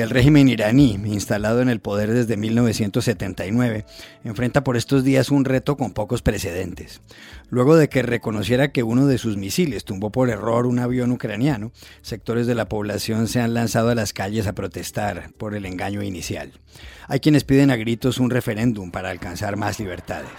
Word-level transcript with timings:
El 0.00 0.08
régimen 0.08 0.48
iraní, 0.48 0.92
instalado 1.04 1.60
en 1.60 1.68
el 1.68 1.80
poder 1.80 2.10
desde 2.10 2.38
1979, 2.38 3.84
enfrenta 4.24 4.64
por 4.64 4.78
estos 4.78 5.04
días 5.04 5.30
un 5.30 5.44
reto 5.44 5.76
con 5.76 5.92
pocos 5.92 6.22
precedentes. 6.22 7.02
Luego 7.50 7.76
de 7.76 7.90
que 7.90 8.00
reconociera 8.00 8.72
que 8.72 8.82
uno 8.82 9.06
de 9.06 9.18
sus 9.18 9.36
misiles 9.36 9.84
tumbó 9.84 10.10
por 10.10 10.30
error 10.30 10.64
un 10.64 10.78
avión 10.78 11.12
ucraniano, 11.12 11.72
sectores 12.00 12.46
de 12.46 12.54
la 12.54 12.66
población 12.66 13.28
se 13.28 13.40
han 13.40 13.52
lanzado 13.52 13.90
a 13.90 13.94
las 13.94 14.14
calles 14.14 14.46
a 14.46 14.54
protestar 14.54 15.32
por 15.36 15.54
el 15.54 15.66
engaño 15.66 16.02
inicial. 16.02 16.52
Hay 17.06 17.20
quienes 17.20 17.44
piden 17.44 17.70
a 17.70 17.76
gritos 17.76 18.18
un 18.18 18.30
referéndum 18.30 18.90
para 18.90 19.10
alcanzar 19.10 19.56
más 19.56 19.78
libertades. 19.78 20.30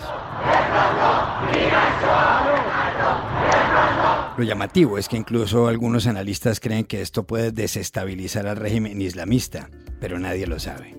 Lo 4.42 4.48
llamativo 4.48 4.98
es 4.98 5.08
que 5.08 5.18
incluso 5.18 5.68
algunos 5.68 6.08
analistas 6.08 6.60
creen 6.60 6.86
que 6.86 7.04
esto 7.04 7.28
puede 7.28 7.52
desestabilizar 7.52 8.48
al 8.48 8.56
régimen 8.56 9.00
islamista, 9.00 9.70
pero 10.00 10.18
nadie 10.18 10.48
lo 10.48 10.60
sabe. 10.60 10.96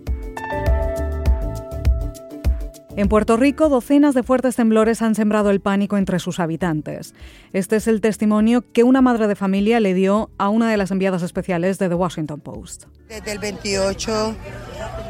En 2.95 3.09
Puerto 3.09 3.36
Rico, 3.36 3.69
docenas 3.69 4.14
de 4.14 4.23
fuertes 4.23 4.55
temblores 4.55 5.02
han 5.02 5.16
sembrado 5.16 5.50
el 5.50 5.59
pánico 5.59 5.97
entre 5.97 6.20
sus 6.20 6.38
habitantes. 6.38 7.16
Este 7.52 7.74
es 7.74 7.88
el 7.88 8.00
testimonio 8.00 8.62
que 8.73 8.84
una 8.84 9.02
madre 9.02 9.27
de 9.27 9.34
familia 9.34 9.80
le 9.80 9.95
dio 9.95 10.30
a 10.38 10.48
una 10.48 10.70
de 10.70 10.77
las 10.77 10.92
enviadas 10.92 11.24
especiales 11.24 11.80
de 11.80 11.88
The 11.88 11.97
Washington 11.97 12.41
Post. 12.41 12.84
Desde 13.09 13.33
el 13.33 13.41
28 13.41 14.36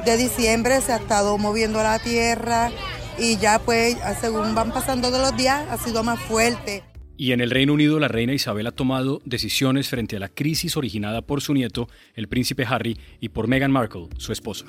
de 0.06 0.16
diciembre 0.16 0.80
se 0.80 0.94
ha 0.94 0.96
estado 0.96 1.36
moviendo 1.36 1.82
la 1.82 1.98
tierra 1.98 2.70
y 3.18 3.36
ya 3.36 3.58
pues 3.58 3.98
según 4.22 4.54
van 4.54 4.72
pasando 4.72 5.10
de 5.10 5.18
los 5.18 5.36
días 5.36 5.66
ha 5.70 5.76
sido 5.76 6.02
más 6.02 6.18
fuerte. 6.18 6.82
Y 7.22 7.30
en 7.30 7.40
el 7.40 7.52
Reino 7.52 7.74
Unido, 7.74 8.00
la 8.00 8.08
reina 8.08 8.32
Isabel 8.32 8.66
ha 8.66 8.72
tomado 8.72 9.22
decisiones 9.24 9.88
frente 9.88 10.16
a 10.16 10.18
la 10.18 10.28
crisis 10.28 10.76
originada 10.76 11.22
por 11.22 11.40
su 11.40 11.54
nieto, 11.54 11.88
el 12.16 12.26
príncipe 12.26 12.64
Harry, 12.68 12.98
y 13.20 13.28
por 13.28 13.46
Meghan 13.46 13.70
Markle, 13.70 14.08
su 14.16 14.32
esposa. 14.32 14.64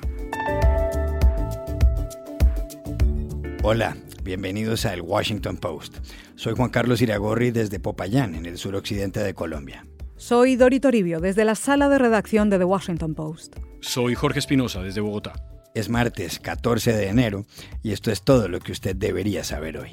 Hola, 3.64 3.96
bienvenidos 4.22 4.86
a 4.86 4.94
El 4.94 5.02
Washington 5.02 5.56
Post. 5.56 5.96
Soy 6.36 6.54
Juan 6.54 6.70
Carlos 6.70 7.02
Iragorri 7.02 7.50
desde 7.50 7.80
Popayán, 7.80 8.36
en 8.36 8.46
el 8.46 8.56
suroccidente 8.56 9.18
de 9.18 9.34
Colombia. 9.34 9.84
Soy 10.16 10.54
Dori 10.54 10.78
Toribio, 10.78 11.18
desde 11.18 11.44
la 11.44 11.56
sala 11.56 11.88
de 11.88 11.98
redacción 11.98 12.50
de 12.50 12.58
The 12.58 12.66
Washington 12.66 13.16
Post. 13.16 13.56
Soy 13.80 14.14
Jorge 14.14 14.38
Espinosa, 14.38 14.80
desde 14.80 15.00
Bogotá. 15.00 15.32
Es 15.74 15.88
martes 15.88 16.38
14 16.38 16.92
de 16.92 17.08
enero 17.08 17.46
y 17.82 17.90
esto 17.90 18.12
es 18.12 18.22
todo 18.22 18.46
lo 18.46 18.60
que 18.60 18.70
usted 18.70 18.94
debería 18.94 19.42
saber 19.42 19.76
hoy. 19.76 19.90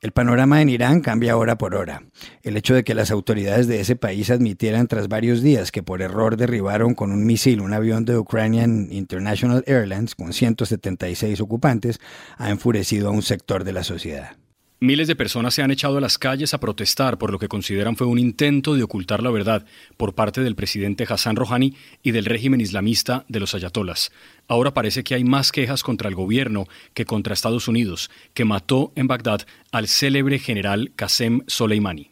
El 0.00 0.12
panorama 0.12 0.62
en 0.62 0.70
Irán 0.70 1.02
cambia 1.02 1.36
hora 1.36 1.58
por 1.58 1.74
hora. 1.74 2.04
El 2.42 2.56
hecho 2.56 2.74
de 2.74 2.84
que 2.84 2.94
las 2.94 3.10
autoridades 3.10 3.66
de 3.66 3.80
ese 3.80 3.96
país 3.96 4.30
admitieran 4.30 4.86
tras 4.86 5.08
varios 5.08 5.42
días 5.42 5.70
que 5.70 5.82
por 5.82 6.00
error 6.00 6.38
derribaron 6.38 6.94
con 6.94 7.12
un 7.12 7.26
misil 7.26 7.60
un 7.60 7.74
avión 7.74 8.06
de 8.06 8.16
Ukrainian 8.16 8.88
International 8.90 9.62
Airlines 9.66 10.14
con 10.14 10.32
176 10.32 11.42
ocupantes 11.42 12.00
ha 12.38 12.48
enfurecido 12.48 13.08
a 13.08 13.10
un 13.10 13.20
sector 13.20 13.62
de 13.62 13.74
la 13.74 13.84
sociedad. 13.84 14.36
Miles 14.82 15.08
de 15.08 15.14
personas 15.14 15.52
se 15.52 15.60
han 15.60 15.70
echado 15.70 15.98
a 15.98 16.00
las 16.00 16.16
calles 16.16 16.54
a 16.54 16.58
protestar 16.58 17.18
por 17.18 17.30
lo 17.30 17.38
que 17.38 17.48
consideran 17.48 17.96
fue 17.96 18.06
un 18.06 18.18
intento 18.18 18.74
de 18.74 18.82
ocultar 18.82 19.22
la 19.22 19.30
verdad 19.30 19.66
por 19.98 20.14
parte 20.14 20.40
del 20.40 20.54
presidente 20.54 21.04
Hassan 21.06 21.36
Rouhani 21.36 21.76
y 22.02 22.12
del 22.12 22.24
régimen 22.24 22.62
islamista 22.62 23.26
de 23.28 23.40
los 23.40 23.54
ayatolas. 23.54 24.10
Ahora 24.48 24.72
parece 24.72 25.04
que 25.04 25.14
hay 25.14 25.22
más 25.22 25.52
quejas 25.52 25.82
contra 25.82 26.08
el 26.08 26.14
gobierno 26.14 26.66
que 26.94 27.04
contra 27.04 27.34
Estados 27.34 27.68
Unidos, 27.68 28.10
que 28.32 28.46
mató 28.46 28.90
en 28.96 29.06
Bagdad 29.06 29.42
al 29.70 29.86
célebre 29.86 30.38
general 30.38 30.92
Qasem 30.96 31.42
Soleimani. 31.46 32.10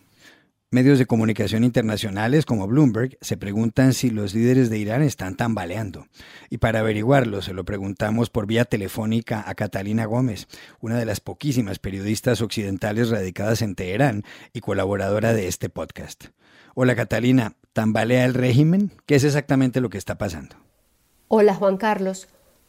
Medios 0.71 0.99
de 0.99 1.07
comunicación 1.07 1.65
internacionales 1.65 2.45
como 2.45 2.67
Bloomberg 2.67 3.17
se 3.23 3.39
preguntan 3.39 3.95
si 3.95 4.11
los 4.11 4.35
líderes 4.35 4.69
de 4.69 4.77
Irán 4.77 5.01
están 5.01 5.35
tambaleando. 5.35 6.09
Y 6.51 6.59
para 6.59 6.81
averiguarlo 6.81 7.41
se 7.41 7.55
lo 7.55 7.65
preguntamos 7.65 8.29
por 8.29 8.47
vía 8.47 8.67
telefónica 8.67 9.43
a 9.47 9.55
Catalina 9.55 10.05
Gómez, 10.05 10.47
una 10.81 10.99
de 10.99 11.07
las 11.07 11.21
poquísimas 11.21 11.79
periodistas 11.79 12.43
occidentales 12.43 13.09
radicadas 13.09 13.63
en 13.63 13.77
Teherán 13.77 14.25
y 14.53 14.61
colaboradora 14.61 15.33
de 15.33 15.49
este 15.49 15.71
podcast. 15.71 16.27
Hola 16.75 16.95
Catalina, 16.95 17.55
¿tambalea 17.73 18.27
el 18.27 18.35
régimen? 18.35 18.93
¿Qué 19.07 19.15
es 19.15 19.25
exactamente 19.25 19.81
lo 19.81 19.89
que 19.89 19.97
está 19.97 20.19
pasando? 20.19 20.57
Hola 21.29 21.55
Juan 21.55 21.79
Carlos. 21.79 22.29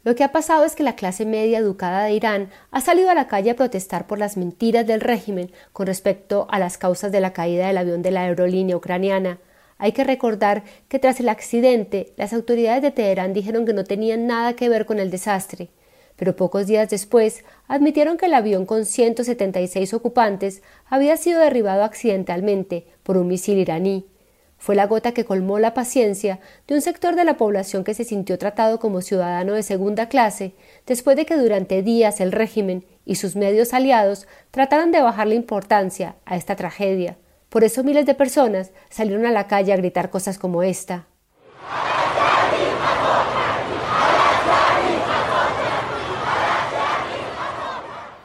Lo 0.09 0.15
que 0.15 0.23
ha 0.23 0.31
pasado 0.31 0.65
es 0.65 0.75
que 0.75 0.81
la 0.81 0.95
clase 0.95 1.23
media 1.23 1.59
educada 1.59 2.03
de 2.03 2.13
Irán 2.13 2.49
ha 2.71 2.81
salido 2.81 3.11
a 3.11 3.13
la 3.13 3.27
calle 3.27 3.51
a 3.51 3.55
protestar 3.55 4.07
por 4.07 4.17
las 4.17 4.37
mentiras 4.37 4.87
del 4.87 5.01
régimen 5.01 5.51
con 5.71 5.85
respecto 5.85 6.47
a 6.49 6.57
las 6.57 6.79
causas 6.79 7.11
de 7.11 7.21
la 7.21 7.31
caída 7.31 7.67
del 7.67 7.77
avión 7.77 8.01
de 8.01 8.09
la 8.09 8.23
aerolínea 8.23 8.75
ucraniana. 8.75 9.37
Hay 9.77 9.91
que 9.91 10.03
recordar 10.03 10.63
que 10.87 10.97
tras 10.97 11.19
el 11.19 11.29
accidente, 11.29 12.11
las 12.17 12.33
autoridades 12.33 12.81
de 12.81 12.89
Teherán 12.89 13.33
dijeron 13.33 13.67
que 13.67 13.73
no 13.73 13.83
tenían 13.83 14.25
nada 14.25 14.55
que 14.55 14.67
ver 14.67 14.87
con 14.87 14.97
el 14.97 15.11
desastre, 15.11 15.69
pero 16.15 16.35
pocos 16.35 16.65
días 16.65 16.89
después 16.89 17.43
admitieron 17.67 18.17
que 18.17 18.25
el 18.25 18.33
avión 18.33 18.65
con 18.65 18.85
176 18.85 19.93
ocupantes 19.93 20.63
había 20.87 21.17
sido 21.17 21.39
derribado 21.39 21.83
accidentalmente 21.83 22.87
por 23.03 23.15
un 23.15 23.27
misil 23.27 23.59
iraní. 23.59 24.08
Fue 24.59 24.75
la 24.75 24.85
gota 24.87 25.13
que 25.13 25.25
colmó 25.25 25.57
la 25.57 25.73
paciencia 25.73 26.39
de 26.67 26.75
un 26.75 26.81
sector 26.81 27.15
de 27.15 27.23
la 27.23 27.37
población 27.37 27.85
que 27.85 27.93
se 27.93 28.03
sintió 28.03 28.37
tratado 28.37 28.77
como 28.77 29.01
ciudadano 29.01 29.53
de 29.53 29.63
segunda 29.63 30.09
clase 30.09 30.53
después 30.85 31.15
de 31.15 31.25
que 31.25 31.37
durante 31.37 31.81
días 31.81 32.19
el 32.19 32.33
régimen 32.33 32.85
y 33.05 33.15
sus 33.15 33.37
medios 33.37 33.73
aliados 33.73 34.27
trataran 34.51 34.91
de 34.91 35.01
bajar 35.01 35.27
la 35.27 35.35
importancia 35.35 36.15
a 36.25 36.35
esta 36.35 36.57
tragedia. 36.57 37.17
Por 37.47 37.63
eso 37.63 37.83
miles 37.83 38.05
de 38.05 38.13
personas 38.13 38.71
salieron 38.89 39.25
a 39.25 39.31
la 39.31 39.47
calle 39.47 39.73
a 39.73 39.77
gritar 39.77 40.09
cosas 40.09 40.37
como 40.37 40.61
esta. 40.61 41.07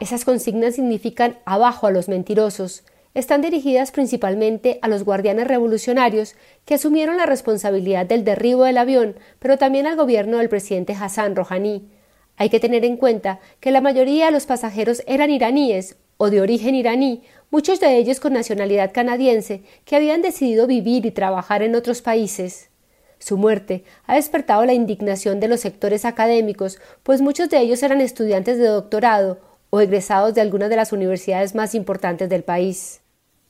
Esas 0.00 0.26
consignas 0.26 0.74
significan 0.74 1.38
abajo 1.46 1.86
a 1.86 1.90
los 1.90 2.08
mentirosos, 2.08 2.82
están 3.14 3.40
dirigidas 3.42 3.92
principalmente 3.92 4.78
a 4.82 4.88
los 4.88 5.04
guardianes 5.04 5.46
revolucionarios 5.46 6.34
que 6.64 6.74
asumieron 6.74 7.16
la 7.16 7.26
responsabilidad 7.26 8.06
del 8.06 8.24
derribo 8.24 8.64
del 8.64 8.78
avión, 8.78 9.16
pero 9.38 9.56
también 9.56 9.86
al 9.86 9.96
gobierno 9.96 10.38
del 10.38 10.48
presidente 10.48 10.96
Hassan 10.98 11.36
Rouhani. 11.36 11.88
Hay 12.36 12.50
que 12.50 12.58
tener 12.58 12.84
en 12.84 12.96
cuenta 12.96 13.38
que 13.60 13.70
la 13.70 13.80
mayoría 13.80 14.26
de 14.26 14.32
los 14.32 14.46
pasajeros 14.46 15.02
eran 15.06 15.30
iraníes 15.30 15.96
o 16.16 16.30
de 16.30 16.40
origen 16.40 16.74
iraní, 16.74 17.22
muchos 17.50 17.78
de 17.78 17.96
ellos 17.96 18.18
con 18.18 18.32
nacionalidad 18.32 18.92
canadiense, 18.92 19.62
que 19.84 19.94
habían 19.94 20.20
decidido 20.20 20.66
vivir 20.66 21.06
y 21.06 21.12
trabajar 21.12 21.62
en 21.62 21.76
otros 21.76 22.02
países. 22.02 22.70
Su 23.18 23.38
muerte 23.38 23.84
ha 24.06 24.16
despertado 24.16 24.64
la 24.64 24.74
indignación 24.74 25.38
de 25.38 25.48
los 25.48 25.60
sectores 25.60 26.04
académicos, 26.04 26.78
pues 27.04 27.20
muchos 27.20 27.48
de 27.48 27.58
ellos 27.60 27.82
eran 27.82 28.00
estudiantes 28.00 28.58
de 28.58 28.66
doctorado 28.66 29.38
o 29.70 29.80
egresados 29.80 30.34
de 30.34 30.40
algunas 30.40 30.68
de 30.68 30.76
las 30.76 30.92
universidades 30.92 31.54
más 31.54 31.74
importantes 31.74 32.28
del 32.28 32.42
país. 32.42 33.03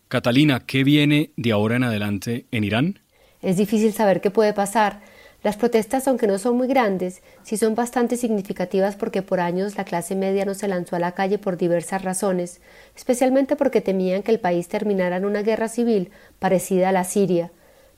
Catalina, 0.08 0.64
¿qué 0.66 0.84
viene 0.84 1.32
de 1.36 1.52
ahora 1.52 1.76
en 1.76 1.84
adelante 1.84 2.46
en 2.50 2.64
Irán? 2.64 3.00
Es 3.42 3.56
difícil 3.56 3.92
saber 3.92 4.20
qué 4.20 4.30
puede 4.30 4.52
pasar. 4.52 5.00
Las 5.42 5.56
protestas, 5.56 6.08
aunque 6.08 6.26
no 6.26 6.38
son 6.38 6.56
muy 6.56 6.66
grandes, 6.68 7.22
sí 7.42 7.58
son 7.58 7.74
bastante 7.74 8.16
significativas 8.16 8.96
porque 8.96 9.20
por 9.20 9.40
años 9.40 9.76
la 9.76 9.84
clase 9.84 10.14
media 10.14 10.46
no 10.46 10.54
se 10.54 10.68
lanzó 10.68 10.96
a 10.96 10.98
la 10.98 11.12
calle 11.12 11.36
por 11.36 11.58
diversas 11.58 12.02
razones, 12.02 12.60
especialmente 12.96 13.54
porque 13.54 13.82
temían 13.82 14.22
que 14.22 14.32
el 14.32 14.40
país 14.40 14.68
terminara 14.68 15.16
en 15.16 15.26
una 15.26 15.42
guerra 15.42 15.68
civil 15.68 16.10
parecida 16.38 16.88
a 16.88 16.92
la 16.92 17.04
Siria. 17.04 17.50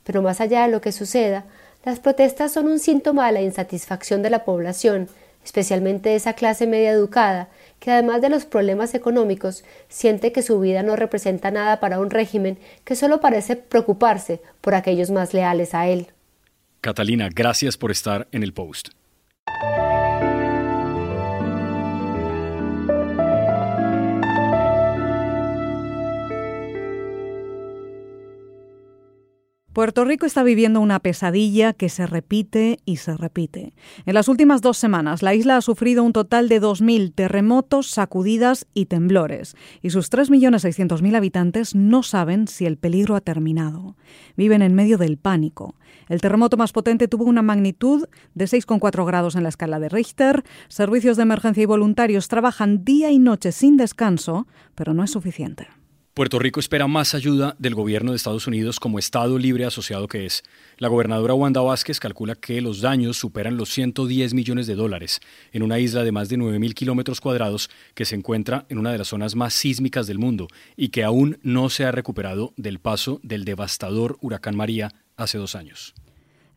Pero 0.02 0.22
más 0.22 0.40
allá 0.40 0.62
de 0.62 0.72
lo 0.72 0.80
que 0.80 0.90
suceda, 0.90 1.44
las 1.84 2.00
protestas 2.00 2.52
son 2.52 2.66
un 2.66 2.80
síntoma 2.80 3.26
de 3.26 3.32
la 3.32 3.42
insatisfacción 3.42 4.22
de 4.22 4.30
la 4.30 4.44
población, 4.44 5.08
especialmente 5.44 6.08
de 6.08 6.16
esa 6.16 6.32
clase 6.32 6.66
media 6.66 6.90
educada, 6.90 7.48
que 7.78 7.90
además 7.90 8.20
de 8.22 8.30
los 8.30 8.44
problemas 8.44 8.94
económicos, 8.94 9.64
siente 9.88 10.32
que 10.32 10.42
su 10.42 10.60
vida 10.60 10.82
no 10.82 10.96
representa 10.96 11.50
nada 11.50 11.80
para 11.80 12.00
un 12.00 12.10
régimen 12.10 12.58
que 12.84 12.96
solo 12.96 13.20
parece 13.20 13.56
preocuparse 13.56 14.40
por 14.60 14.74
aquellos 14.74 15.10
más 15.10 15.34
leales 15.34 15.74
a 15.74 15.86
él. 15.86 16.08
Catalina, 16.80 17.28
gracias 17.34 17.76
por 17.76 17.90
estar 17.90 18.28
en 18.32 18.42
el 18.42 18.52
post. 18.52 18.88
Puerto 29.76 30.06
Rico 30.06 30.24
está 30.24 30.42
viviendo 30.42 30.80
una 30.80 31.00
pesadilla 31.00 31.74
que 31.74 31.90
se 31.90 32.06
repite 32.06 32.78
y 32.86 32.96
se 32.96 33.14
repite. 33.14 33.74
En 34.06 34.14
las 34.14 34.26
últimas 34.26 34.62
dos 34.62 34.78
semanas, 34.78 35.22
la 35.22 35.34
isla 35.34 35.58
ha 35.58 35.60
sufrido 35.60 36.02
un 36.02 36.14
total 36.14 36.48
de 36.48 36.62
2.000 36.62 37.12
terremotos, 37.14 37.90
sacudidas 37.90 38.66
y 38.72 38.86
temblores, 38.86 39.54
y 39.82 39.90
sus 39.90 40.10
3.600.000 40.10 41.14
habitantes 41.14 41.74
no 41.74 42.02
saben 42.02 42.48
si 42.48 42.64
el 42.64 42.78
peligro 42.78 43.16
ha 43.16 43.20
terminado. 43.20 43.96
Viven 44.34 44.62
en 44.62 44.74
medio 44.74 44.96
del 44.96 45.18
pánico. 45.18 45.74
El 46.08 46.22
terremoto 46.22 46.56
más 46.56 46.72
potente 46.72 47.06
tuvo 47.06 47.24
una 47.24 47.42
magnitud 47.42 48.08
de 48.32 48.46
6,4 48.46 49.04
grados 49.04 49.36
en 49.36 49.42
la 49.42 49.50
escala 49.50 49.78
de 49.78 49.90
Richter. 49.90 50.42
Servicios 50.68 51.18
de 51.18 51.24
emergencia 51.24 51.62
y 51.62 51.66
voluntarios 51.66 52.28
trabajan 52.28 52.82
día 52.82 53.10
y 53.10 53.18
noche 53.18 53.52
sin 53.52 53.76
descanso, 53.76 54.46
pero 54.74 54.94
no 54.94 55.04
es 55.04 55.10
suficiente. 55.10 55.68
Puerto 56.16 56.38
Rico 56.38 56.60
espera 56.60 56.86
más 56.86 57.14
ayuda 57.14 57.56
del 57.58 57.74
gobierno 57.74 58.12
de 58.12 58.16
Estados 58.16 58.46
Unidos 58.46 58.80
como 58.80 58.98
Estado 58.98 59.38
libre 59.38 59.66
asociado 59.66 60.08
que 60.08 60.24
es. 60.24 60.44
La 60.78 60.88
gobernadora 60.88 61.34
Wanda 61.34 61.60
Vázquez 61.60 62.00
calcula 62.00 62.34
que 62.34 62.62
los 62.62 62.80
daños 62.80 63.18
superan 63.18 63.58
los 63.58 63.68
110 63.68 64.32
millones 64.32 64.66
de 64.66 64.76
dólares 64.76 65.20
en 65.52 65.62
una 65.62 65.78
isla 65.78 66.04
de 66.04 66.12
más 66.12 66.30
de 66.30 66.38
9.000 66.38 66.72
kilómetros 66.72 67.20
cuadrados 67.20 67.68
que 67.92 68.06
se 68.06 68.14
encuentra 68.14 68.64
en 68.70 68.78
una 68.78 68.92
de 68.92 68.96
las 68.96 69.08
zonas 69.08 69.36
más 69.36 69.52
sísmicas 69.52 70.06
del 70.06 70.18
mundo 70.18 70.48
y 70.74 70.88
que 70.88 71.04
aún 71.04 71.38
no 71.42 71.68
se 71.68 71.84
ha 71.84 71.92
recuperado 71.92 72.54
del 72.56 72.78
paso 72.78 73.20
del 73.22 73.44
devastador 73.44 74.16
huracán 74.22 74.56
María 74.56 74.94
hace 75.18 75.36
dos 75.36 75.54
años. 75.54 75.92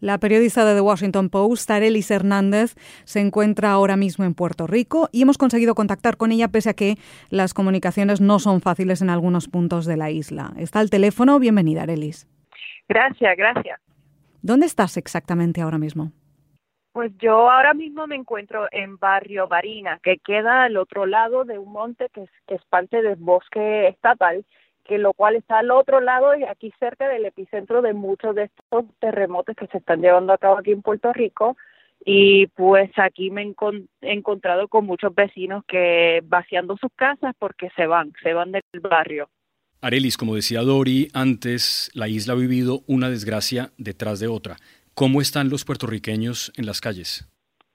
La 0.01 0.17
periodista 0.17 0.63
de 0.63 0.75
The 0.75 0.81
Washington 0.81 1.29
Post, 1.29 1.69
Arelis 1.71 2.09
Hernández, 2.09 2.75
se 3.03 3.19
encuentra 3.19 3.71
ahora 3.71 3.97
mismo 3.97 4.23
en 4.23 4.33
Puerto 4.33 4.65
Rico 4.65 5.09
y 5.11 5.23
hemos 5.23 5.37
conseguido 5.37 5.75
contactar 5.75 6.15
con 6.15 6.31
ella 6.31 6.47
pese 6.47 6.69
a 6.69 6.73
que 6.73 6.95
las 7.29 7.53
comunicaciones 7.53 8.21
no 8.21 8.39
son 8.39 8.61
fáciles 8.61 9.01
en 9.01 9.09
algunos 9.09 9.49
puntos 9.49 9.85
de 9.85 9.97
la 9.97 10.09
isla. 10.09 10.53
Está 10.57 10.79
al 10.79 10.89
teléfono. 10.89 11.37
Bienvenida, 11.37 11.83
Arelis. 11.83 12.27
Gracias, 12.87 13.35
gracias. 13.35 13.79
¿Dónde 14.41 14.67
estás 14.67 14.95
exactamente 14.95 15.61
ahora 15.61 15.77
mismo? 15.77 16.13
Pues 16.93 17.11
yo 17.19 17.49
ahora 17.51 17.73
mismo 17.73 18.07
me 18.07 18.15
encuentro 18.15 18.67
en 18.71 18.97
Barrio 18.97 19.47
Barina, 19.49 19.99
que 20.01 20.17
queda 20.17 20.63
al 20.63 20.77
otro 20.77 21.05
lado 21.05 21.43
de 21.43 21.59
un 21.59 21.71
monte 21.71 22.07
que 22.13 22.23
es, 22.23 22.29
que 22.47 22.55
es 22.55 22.65
parte 22.69 23.01
del 23.01 23.17
bosque 23.17 23.89
estatal 23.89 24.45
que 24.89 24.97
lo 24.97 25.13
cual 25.13 25.35
está 25.35 25.59
al 25.59 25.69
otro 25.69 26.01
lado 26.01 26.35
y 26.35 26.43
aquí 26.45 26.73
cerca 26.79 27.07
del 27.07 27.23
epicentro 27.23 27.83
de 27.83 27.93
muchos 27.93 28.33
de 28.33 28.45
estos 28.45 28.85
terremotos 28.99 29.55
que 29.55 29.67
se 29.67 29.77
están 29.77 30.01
llevando 30.01 30.33
a 30.33 30.39
cabo 30.39 30.57
aquí 30.57 30.71
en 30.71 30.81
Puerto 30.81 31.13
Rico 31.13 31.55
y 32.03 32.47
pues 32.47 32.89
aquí 32.97 33.29
me 33.29 33.43
he 33.43 34.13
encontrado 34.13 34.67
con 34.67 34.87
muchos 34.87 35.13
vecinos 35.13 35.63
que 35.67 36.21
vaciando 36.23 36.75
sus 36.77 36.89
casas 36.95 37.35
porque 37.37 37.69
se 37.75 37.85
van, 37.85 38.13
se 38.23 38.33
van 38.33 38.51
del 38.51 38.63
barrio. 38.81 39.29
Arelis, 39.79 40.17
como 40.17 40.33
decía 40.33 40.61
Dori, 40.61 41.09
antes 41.13 41.91
la 41.93 42.07
isla 42.07 42.33
ha 42.33 42.37
vivido 42.37 42.81
una 42.87 43.11
desgracia 43.11 43.69
detrás 43.77 44.19
de 44.19 44.27
otra. 44.27 44.55
¿Cómo 44.95 45.21
están 45.21 45.49
los 45.49 45.65
puertorriqueños 45.65 46.51
en 46.57 46.65
las 46.65 46.81
calles? 46.81 47.29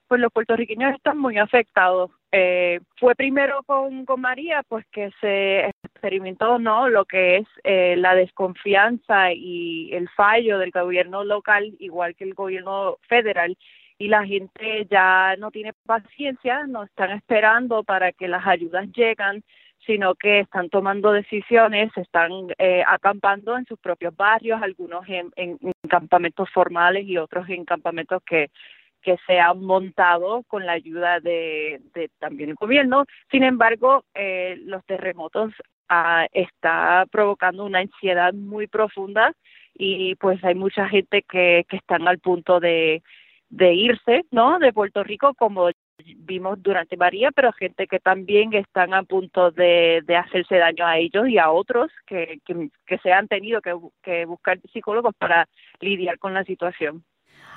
Pues 0.06 0.20
los 0.20 0.32
puertorriqueños 0.32 0.94
están 0.94 1.18
muy 1.18 1.38
afectados. 1.38 2.10
Eh, 2.30 2.80
fue 2.98 3.14
primero 3.14 3.62
con, 3.64 4.04
con 4.04 4.20
María, 4.20 4.62
pues 4.68 4.84
que 4.92 5.10
se 5.20 5.70
experimentó 6.04 6.58
no 6.58 6.88
lo 6.88 7.04
que 7.04 7.36
es 7.38 7.46
eh, 7.62 7.94
la 7.96 8.14
desconfianza 8.14 9.32
y 9.32 9.90
el 9.94 10.08
fallo 10.10 10.58
del 10.58 10.70
gobierno 10.70 11.24
local 11.24 11.74
igual 11.78 12.14
que 12.14 12.24
el 12.24 12.34
gobierno 12.34 12.98
federal 13.08 13.56
y 13.98 14.08
la 14.08 14.26
gente 14.26 14.86
ya 14.90 15.36
no 15.38 15.50
tiene 15.50 15.72
paciencia 15.86 16.66
no 16.66 16.82
están 16.82 17.12
esperando 17.12 17.84
para 17.84 18.12
que 18.12 18.28
las 18.28 18.46
ayudas 18.46 18.86
lleguen 18.94 19.44
sino 19.86 20.14
que 20.14 20.40
están 20.40 20.68
tomando 20.68 21.12
decisiones 21.12 21.90
están 21.96 22.30
eh, 22.58 22.82
acampando 22.86 23.56
en 23.56 23.64
sus 23.66 23.78
propios 23.78 24.14
barrios 24.16 24.60
algunos 24.60 25.08
en, 25.08 25.30
en 25.36 25.58
campamentos 25.88 26.50
formales 26.50 27.06
y 27.06 27.16
otros 27.16 27.48
en 27.48 27.64
campamentos 27.64 28.22
que 28.24 28.50
que 29.04 29.16
se 29.26 29.38
han 29.38 29.62
montado 29.62 30.42
con 30.48 30.66
la 30.66 30.72
ayuda 30.72 31.20
de, 31.20 31.80
también 32.18 32.50
el 32.50 32.56
gobierno. 32.56 33.04
Sin 33.30 33.44
embargo, 33.44 34.04
eh, 34.14 34.56
los 34.64 34.84
terremotos 34.86 35.52
ah, 35.88 36.26
está 36.32 37.04
provocando 37.10 37.64
una 37.64 37.80
ansiedad 37.80 38.32
muy 38.32 38.66
profunda 38.66 39.32
y 39.74 40.14
pues 40.16 40.42
hay 40.42 40.54
mucha 40.54 40.88
gente 40.88 41.22
que, 41.22 41.64
que 41.68 41.76
están 41.76 42.08
al 42.08 42.18
punto 42.18 42.60
de, 42.60 43.02
de 43.50 43.74
irse, 43.74 44.24
¿no? 44.30 44.58
De 44.58 44.72
Puerto 44.72 45.04
Rico 45.04 45.34
como 45.34 45.70
vimos 46.16 46.62
durante 46.62 46.96
María, 46.96 47.30
pero 47.30 47.52
gente 47.52 47.86
que 47.86 48.00
también 48.00 48.52
están 48.54 48.94
a 48.94 49.02
punto 49.04 49.50
de, 49.50 50.02
de 50.06 50.16
hacerse 50.16 50.56
daño 50.56 50.86
a 50.86 50.98
ellos 50.98 51.28
y 51.28 51.38
a 51.38 51.50
otros 51.50 51.90
que, 52.06 52.40
que, 52.44 52.98
se 52.98 53.12
han 53.12 53.28
tenido 53.28 53.60
que 53.60 54.24
buscar 54.24 54.58
psicólogos 54.72 55.14
para 55.16 55.48
lidiar 55.80 56.18
con 56.18 56.34
la 56.34 56.44
situación. 56.44 57.04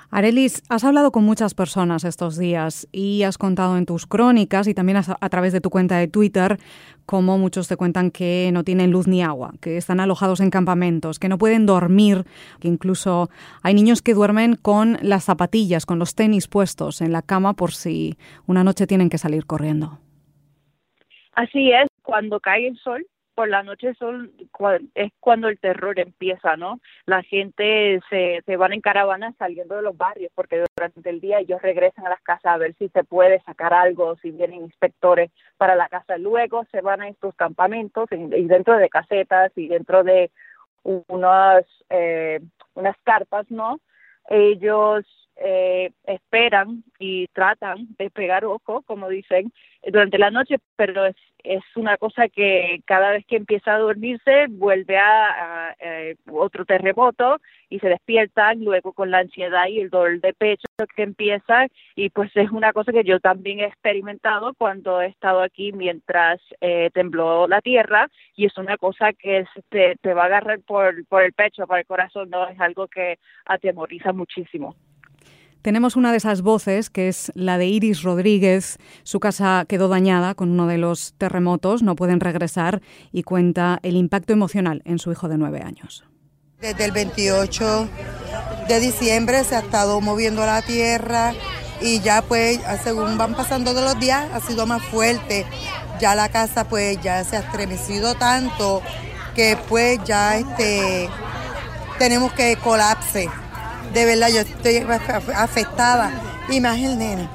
Arelis, 0.09 0.63
has 0.69 0.85
hablado 0.85 1.11
con 1.11 1.25
muchas 1.25 1.53
personas 1.53 2.05
estos 2.05 2.37
días 2.37 2.87
y 2.93 3.23
has 3.23 3.37
contado 3.37 3.77
en 3.77 3.85
tus 3.85 4.07
crónicas 4.07 4.67
y 4.67 4.73
también 4.73 4.97
a 4.97 5.29
través 5.29 5.51
de 5.51 5.59
tu 5.59 5.69
cuenta 5.69 5.97
de 5.97 6.07
Twitter 6.07 6.57
cómo 7.05 7.37
muchos 7.37 7.67
te 7.67 7.75
cuentan 7.75 8.11
que 8.11 8.49
no 8.53 8.63
tienen 8.63 8.91
luz 8.91 9.07
ni 9.07 9.21
agua, 9.21 9.51
que 9.61 9.75
están 9.75 9.99
alojados 9.99 10.39
en 10.39 10.49
campamentos, 10.49 11.19
que 11.19 11.27
no 11.27 11.37
pueden 11.37 11.65
dormir, 11.65 12.23
que 12.61 12.69
incluso 12.69 13.29
hay 13.63 13.73
niños 13.73 14.01
que 14.01 14.13
duermen 14.13 14.55
con 14.55 14.97
las 15.01 15.25
zapatillas, 15.25 15.85
con 15.85 15.99
los 15.99 16.15
tenis 16.15 16.47
puestos 16.47 17.01
en 17.01 17.11
la 17.11 17.21
cama 17.21 17.53
por 17.53 17.71
si 17.71 18.17
una 18.45 18.63
noche 18.63 18.87
tienen 18.87 19.09
que 19.09 19.17
salir 19.17 19.45
corriendo. 19.45 19.99
Así 21.33 21.69
es, 21.71 21.87
cuando 22.01 22.39
cae 22.39 22.67
el 22.67 22.77
sol 22.77 23.05
por 23.37 23.49
la 23.49 23.61
noche 23.61 23.93
son 23.99 24.31
es 24.95 25.11
cuando 25.19 25.47
el 25.47 25.59
terror 25.59 25.99
empieza, 25.99 26.57
¿no? 26.57 26.79
La 27.05 27.21
gente 27.21 28.01
se, 28.09 28.41
se 28.43 28.57
van 28.57 28.73
en 28.73 28.81
caravana 28.81 29.31
saliendo 29.37 29.75
de 29.75 29.83
los 29.83 29.95
barrios 29.95 30.31
porque 30.33 30.63
durante 30.75 31.07
el 31.07 31.21
día 31.21 31.37
ellos 31.37 31.61
regresan 31.61 32.07
a 32.07 32.09
las 32.09 32.21
casas 32.21 32.55
a 32.55 32.57
ver 32.57 32.73
si 32.79 32.89
se 32.89 33.03
puede 33.03 33.39
sacar 33.41 33.75
algo, 33.75 34.15
si 34.23 34.31
vienen 34.31 34.63
inspectores 34.63 35.29
para 35.55 35.75
la 35.75 35.87
casa. 35.87 36.17
Luego 36.17 36.65
se 36.71 36.81
van 36.81 37.01
a 37.01 37.09
estos 37.09 37.35
campamentos 37.35 38.09
y 38.11 38.45
dentro 38.47 38.75
de 38.75 38.89
casetas 38.89 39.51
y 39.55 39.67
dentro 39.67 40.03
de 40.03 40.31
unas, 40.83 41.63
eh, 41.91 42.39
unas 42.73 42.97
carpas, 43.03 43.45
¿no? 43.51 43.79
Ellos 44.31 45.05
eh, 45.39 45.91
esperan 46.05 46.83
y 46.99 47.27
tratan 47.27 47.87
de 47.97 48.09
pegar 48.09 48.45
ojo, 48.45 48.81
como 48.83 49.09
dicen, 49.09 49.51
durante 49.85 50.17
la 50.17 50.31
noche, 50.31 50.57
pero 50.75 51.05
es, 51.05 51.15
es 51.43 51.63
una 51.75 51.97
cosa 51.97 52.27
que 52.27 52.81
cada 52.85 53.11
vez 53.11 53.25
que 53.25 53.37
empieza 53.37 53.75
a 53.75 53.79
dormirse 53.79 54.47
vuelve 54.49 54.97
a, 54.97 55.75
eh, 55.79 56.15
otro 56.31 56.65
terremoto 56.65 57.39
y 57.69 57.79
se 57.79 57.89
despiertan 57.89 58.63
luego 58.63 58.93
con 58.93 59.11
la 59.11 59.19
ansiedad 59.19 59.67
y 59.67 59.79
el 59.79 59.89
dolor 59.89 60.19
de 60.21 60.33
pecho 60.33 60.65
que 60.95 61.03
empieza 61.03 61.67
y 61.95 62.09
pues 62.09 62.31
es 62.35 62.51
una 62.51 62.73
cosa 62.73 62.91
que 62.91 63.03
yo 63.03 63.19
también 63.19 63.59
he 63.59 63.65
experimentado 63.65 64.53
cuando 64.55 65.01
he 65.01 65.07
estado 65.07 65.41
aquí 65.41 65.71
mientras 65.71 66.39
eh, 66.61 66.89
tembló 66.93 67.47
la 67.47 67.61
tierra 67.61 68.09
y 68.35 68.45
es 68.45 68.57
una 68.57 68.77
cosa 68.77 69.13
que 69.13 69.45
te, 69.69 69.95
te 70.01 70.13
va 70.13 70.23
a 70.23 70.25
agarrar 70.25 70.59
por, 70.61 71.05
por 71.07 71.23
el 71.23 71.33
pecho, 71.33 71.67
por 71.67 71.79
el 71.79 71.85
corazón, 71.85 72.29
no 72.29 72.47
es 72.47 72.59
algo 72.59 72.87
que 72.87 73.19
atemoriza 73.45 74.13
muchísimo. 74.13 74.75
Tenemos 75.61 75.95
una 75.95 76.11
de 76.11 76.17
esas 76.17 76.41
voces, 76.41 76.89
que 76.89 77.07
es 77.07 77.31
la 77.35 77.57
de 77.57 77.65
Iris 77.65 78.03
Rodríguez. 78.03 78.77
Su 79.03 79.19
casa 79.19 79.65
quedó 79.67 79.87
dañada 79.87 80.35
con 80.35 80.51
uno 80.51 80.67
de 80.67 80.77
los 80.77 81.13
terremotos, 81.17 81.83
no 81.83 81.95
pueden 81.95 82.19
regresar 82.19 82.81
y 83.11 83.23
cuenta 83.23 83.79
el 83.83 83.95
impacto 83.95 84.33
emocional 84.33 84.81
en 84.85 84.99
su 84.99 85.11
hijo 85.11 85.27
de 85.27 85.37
nueve 85.37 85.61
años. 85.61 86.05
Desde 86.61 86.85
el 86.85 86.91
28 86.91 87.87
de 88.67 88.79
diciembre 88.79 89.43
se 89.43 89.55
ha 89.55 89.59
estado 89.59 90.01
moviendo 90.01 90.45
la 90.45 90.61
tierra 90.61 91.33
y 91.81 91.99
ya 91.99 92.23
pues 92.23 92.59
según 92.83 93.17
van 93.17 93.35
pasando 93.35 93.73
de 93.73 93.81
los 93.81 93.99
días 93.99 94.27
ha 94.33 94.39
sido 94.39 94.65
más 94.65 94.81
fuerte. 94.83 95.45
Ya 95.99 96.15
la 96.15 96.29
casa 96.29 96.67
pues 96.67 96.99
ya 97.01 97.23
se 97.23 97.37
ha 97.37 97.41
estremecido 97.41 98.15
tanto 98.15 98.81
que 99.35 99.57
pues 99.69 99.99
ya 100.05 100.37
este 100.37 101.09
tenemos 101.99 102.31
que 102.33 102.55
colapse 102.57 103.29
de 103.93 104.05
verdad 104.05 104.29
yo 104.29 104.41
estoy 104.41 104.85
afectada. 105.35 106.11
Y 106.49 106.61
más 106.61 106.77
el 106.77 106.97
nene, 106.97 107.27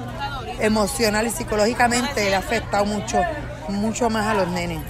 emocional 0.60 1.26
y 1.26 1.30
psicológicamente 1.30 2.24
le 2.24 2.34
ha 2.34 2.38
afectado 2.38 2.86
mucho, 2.86 3.20
mucho 3.68 4.08
más 4.08 4.26
a 4.26 4.34
los 4.34 4.48
nenes. 4.48 4.80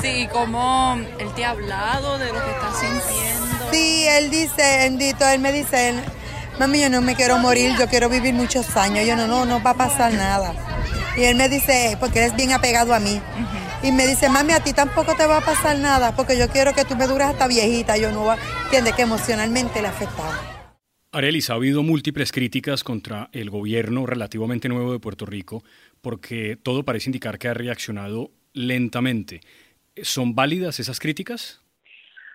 Sí, 0.00 0.28
como 0.32 0.96
él 1.18 1.32
te 1.34 1.44
ha 1.44 1.50
hablado 1.50 2.18
de 2.18 2.26
lo 2.26 2.44
que 2.44 2.50
está 2.50 2.72
sintiendo. 2.72 3.70
Sí, 3.72 4.06
él 4.08 4.30
dice, 4.30 4.78
bendito, 4.78 5.26
él 5.26 5.40
me 5.40 5.52
dice, 5.52 5.94
mami, 6.58 6.80
yo 6.80 6.90
no 6.90 7.00
me 7.00 7.14
quiero 7.14 7.38
morir, 7.38 7.76
yo 7.78 7.88
quiero 7.88 8.08
vivir 8.08 8.34
muchos 8.34 8.76
años. 8.76 9.06
Yo 9.06 9.16
no, 9.16 9.26
no, 9.26 9.44
no 9.44 9.62
va 9.62 9.70
a 9.70 9.74
pasar 9.74 10.12
nada. 10.12 10.52
Y 11.16 11.24
él 11.24 11.36
me 11.36 11.48
dice, 11.48 11.96
porque 11.98 12.20
eres 12.20 12.36
bien 12.36 12.52
apegado 12.52 12.94
a 12.94 13.00
mí. 13.00 13.20
Y 13.82 13.92
me 13.92 14.06
dice, 14.06 14.28
mami, 14.28 14.52
a 14.52 14.60
ti 14.60 14.72
tampoco 14.72 15.14
te 15.16 15.26
va 15.26 15.38
a 15.38 15.40
pasar 15.40 15.76
nada, 15.78 16.12
porque 16.12 16.36
yo 16.36 16.48
quiero 16.48 16.74
que 16.74 16.84
tú 16.84 16.96
me 16.96 17.06
dures 17.06 17.28
hasta 17.28 17.46
viejita. 17.46 17.96
Yo 17.96 18.12
no, 18.12 18.34
entiende 18.64 18.92
que 18.92 19.02
emocionalmente 19.02 19.80
le 19.80 19.88
ha 19.88 19.90
afectado. 19.90 20.57
Arelis, 21.10 21.48
ha 21.48 21.54
habido 21.54 21.82
múltiples 21.82 22.32
críticas 22.32 22.84
contra 22.84 23.28
el 23.32 23.48
gobierno 23.48 24.04
relativamente 24.04 24.68
nuevo 24.68 24.92
de 24.92 24.98
Puerto 24.98 25.24
Rico 25.24 25.62
porque 26.02 26.56
todo 26.62 26.84
parece 26.84 27.08
indicar 27.08 27.38
que 27.38 27.48
ha 27.48 27.54
reaccionado 27.54 28.30
lentamente. 28.52 29.40
¿Son 29.96 30.34
válidas 30.34 30.80
esas 30.80 31.00
críticas? 31.00 31.64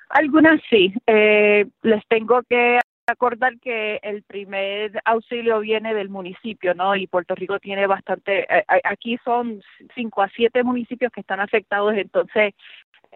Algunas 0.09 0.59
sí. 0.69 0.91
Eh, 1.05 1.65
les 1.83 2.01
tengo 2.07 2.41
que 2.49 2.79
acordar 3.05 3.59
que 3.59 3.99
el 4.01 4.23
primer 4.23 4.99
auxilio 5.05 5.59
viene 5.59 5.93
del 5.93 6.09
municipio, 6.09 6.73
¿no? 6.73 6.95
Y 6.95 7.07
Puerto 7.07 7.35
Rico 7.35 7.59
tiene 7.59 7.85
bastante, 7.85 8.47
eh, 8.49 8.65
aquí 8.83 9.19
son 9.23 9.61
cinco 9.93 10.21
a 10.21 10.29
siete 10.29 10.63
municipios 10.63 11.11
que 11.11 11.21
están 11.21 11.39
afectados, 11.39 11.93
entonces 11.95 12.53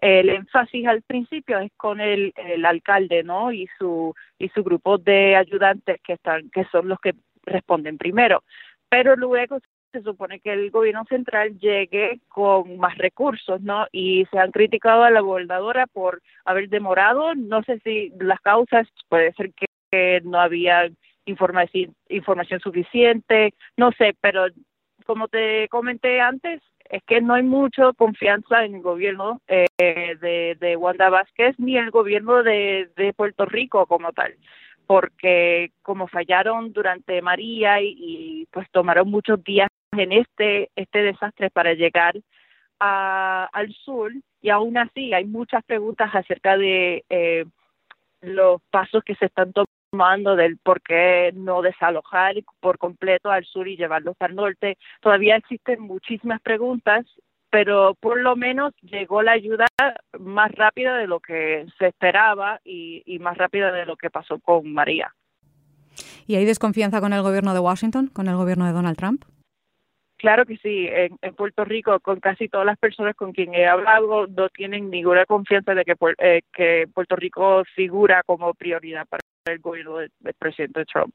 el 0.00 0.28
énfasis 0.28 0.86
al 0.86 1.02
principio 1.02 1.58
es 1.58 1.72
con 1.76 2.00
el, 2.00 2.32
el 2.36 2.64
alcalde, 2.64 3.22
¿no? 3.22 3.52
Y 3.52 3.68
su 3.78 4.14
y 4.38 4.48
su 4.50 4.62
grupo 4.62 4.98
de 4.98 5.36
ayudantes 5.36 6.00
que 6.02 6.14
están 6.14 6.50
que 6.50 6.64
son 6.66 6.88
los 6.88 7.00
que 7.00 7.14
responden 7.44 7.98
primero, 7.98 8.42
pero 8.88 9.16
luego 9.16 9.58
se 9.92 10.02
supone 10.02 10.40
que 10.40 10.52
el 10.52 10.70
gobierno 10.70 11.04
central 11.08 11.58
llegue 11.58 12.20
con 12.28 12.76
más 12.78 12.96
recursos, 12.98 13.60
¿no? 13.62 13.86
Y 13.92 14.26
se 14.30 14.38
han 14.38 14.50
criticado 14.50 15.02
a 15.02 15.10
la 15.10 15.20
gobernadora 15.20 15.86
por 15.86 16.22
haber 16.44 16.68
demorado, 16.68 17.34
no 17.34 17.62
sé 17.62 17.80
si 17.80 18.12
las 18.20 18.40
causas, 18.40 18.86
puede 19.08 19.32
ser 19.32 19.52
que 19.54 20.20
no 20.24 20.38
había 20.38 20.90
información, 21.24 21.94
información 22.08 22.60
suficiente, 22.60 23.54
no 23.76 23.90
sé, 23.92 24.14
pero 24.20 24.46
como 25.06 25.28
te 25.28 25.68
comenté 25.68 26.20
antes, 26.20 26.60
es 26.90 27.02
que 27.04 27.20
no 27.20 27.34
hay 27.34 27.42
mucha 27.42 27.92
confianza 27.92 28.64
en 28.64 28.76
el 28.76 28.82
gobierno 28.82 29.40
eh, 29.46 29.66
de, 29.78 30.56
de 30.58 30.76
Wanda 30.76 31.10
Vázquez 31.10 31.58
ni 31.58 31.76
el 31.76 31.90
gobierno 31.90 32.42
de, 32.42 32.90
de 32.96 33.12
Puerto 33.12 33.44
Rico 33.44 33.86
como 33.86 34.12
tal 34.12 34.34
porque 34.88 35.70
como 35.82 36.08
fallaron 36.08 36.72
durante 36.72 37.20
María 37.20 37.82
y, 37.82 38.48
pues 38.50 38.66
tomaron 38.70 39.10
muchos 39.10 39.44
días 39.44 39.68
en 39.92 40.12
este 40.12 40.70
este 40.76 41.02
desastre 41.02 41.50
para 41.50 41.74
llegar 41.74 42.14
a, 42.80 43.50
al 43.52 43.72
sur 43.74 44.10
y 44.40 44.48
aún 44.48 44.78
así 44.78 45.12
hay 45.12 45.26
muchas 45.26 45.62
preguntas 45.64 46.10
acerca 46.14 46.56
de 46.56 47.04
eh, 47.10 47.44
los 48.22 48.62
pasos 48.70 49.04
que 49.04 49.14
se 49.16 49.26
están 49.26 49.52
tomando 49.52 49.77
del 50.36 50.58
por 50.58 50.82
qué 50.82 51.32
no 51.34 51.62
desalojar 51.62 52.34
por 52.60 52.78
completo 52.78 53.30
al 53.30 53.44
sur 53.44 53.66
y 53.68 53.76
llevarlos 53.76 54.16
al 54.20 54.34
norte. 54.34 54.76
Todavía 55.00 55.36
existen 55.36 55.80
muchísimas 55.80 56.40
preguntas 56.40 57.06
pero 57.50 57.94
por 57.94 58.20
lo 58.20 58.36
menos 58.36 58.74
llegó 58.82 59.22
la 59.22 59.32
ayuda 59.32 59.66
más 60.18 60.52
rápida 60.52 60.96
de 60.96 61.06
lo 61.06 61.20
que 61.20 61.66
se 61.78 61.86
esperaba 61.86 62.60
y, 62.64 63.18
más 63.20 63.36
rápida 63.36 63.72
de 63.72 63.86
lo 63.86 63.96
que 63.96 64.10
pasó 64.10 64.38
con 64.38 64.72
María. 64.72 65.14
¿Y 66.26 66.36
hay 66.36 66.44
desconfianza 66.44 67.00
con 67.00 67.12
el 67.12 67.22
gobierno 67.22 67.54
de 67.54 67.60
Washington, 67.60 68.08
con 68.08 68.28
el 68.28 68.36
gobierno 68.36 68.66
de 68.66 68.72
Donald 68.72 68.96
Trump? 68.96 69.24
Claro 70.18 70.44
que 70.44 70.56
sí. 70.58 70.88
En, 70.90 71.34
Puerto 71.34 71.64
Rico, 71.64 71.98
con 72.00 72.20
casi 72.20 72.48
todas 72.48 72.66
las 72.66 72.78
personas 72.78 73.14
con 73.16 73.32
quien 73.32 73.54
he 73.54 73.66
hablado, 73.66 74.26
no 74.26 74.48
tienen 74.50 74.90
ninguna 74.90 75.24
confianza 75.26 75.74
de 75.74 75.84
que, 75.84 75.94
eh, 76.18 76.42
que 76.52 76.86
Puerto 76.92 77.16
Rico 77.16 77.62
figura 77.74 78.22
como 78.26 78.52
prioridad 78.54 79.06
para 79.08 79.20
el 79.52 79.58
gobierno 79.58 79.98
del 79.98 80.10
presidente 80.38 80.84
Trump. 80.84 81.14